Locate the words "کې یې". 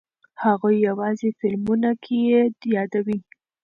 2.03-2.41